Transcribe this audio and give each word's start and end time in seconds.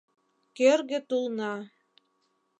Кӧргӧ 0.57 0.99
тулна 1.09 1.53